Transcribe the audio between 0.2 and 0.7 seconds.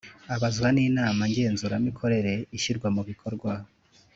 abazwa